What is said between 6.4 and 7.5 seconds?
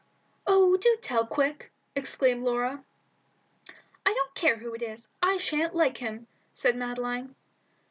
said Madeline.